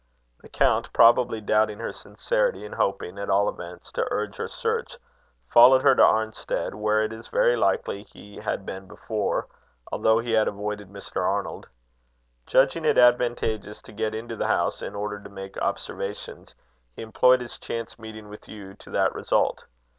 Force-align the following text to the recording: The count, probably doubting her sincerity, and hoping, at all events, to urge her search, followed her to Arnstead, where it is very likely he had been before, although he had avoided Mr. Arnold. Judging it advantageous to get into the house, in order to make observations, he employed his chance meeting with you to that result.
The 0.39 0.49
count, 0.49 0.91
probably 0.93 1.41
doubting 1.41 1.77
her 1.77 1.93
sincerity, 1.93 2.65
and 2.65 2.73
hoping, 2.73 3.19
at 3.19 3.29
all 3.29 3.47
events, 3.47 3.91
to 3.91 4.07
urge 4.09 4.37
her 4.37 4.47
search, 4.47 4.97
followed 5.47 5.83
her 5.83 5.93
to 5.93 6.01
Arnstead, 6.01 6.73
where 6.73 7.03
it 7.03 7.13
is 7.13 7.27
very 7.27 7.55
likely 7.55 8.01
he 8.01 8.37
had 8.37 8.65
been 8.65 8.87
before, 8.87 9.45
although 9.91 10.17
he 10.17 10.31
had 10.31 10.47
avoided 10.47 10.89
Mr. 10.91 11.21
Arnold. 11.21 11.69
Judging 12.47 12.83
it 12.83 12.97
advantageous 12.97 13.79
to 13.83 13.91
get 13.91 14.15
into 14.15 14.35
the 14.35 14.47
house, 14.47 14.81
in 14.81 14.95
order 14.95 15.21
to 15.21 15.29
make 15.29 15.55
observations, 15.61 16.55
he 16.95 17.03
employed 17.03 17.39
his 17.41 17.59
chance 17.59 17.99
meeting 17.99 18.27
with 18.27 18.47
you 18.49 18.73
to 18.73 18.89
that 18.89 19.13
result. 19.13 19.65